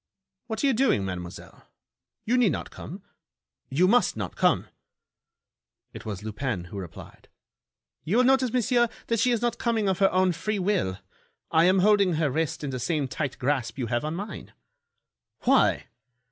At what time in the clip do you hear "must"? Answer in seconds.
3.87-4.17